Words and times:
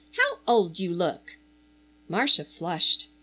How 0.17 0.39
old 0.47 0.79
you 0.79 0.91
look!" 0.95 1.37
Marcia 2.09 2.43
flushed. 2.43 3.05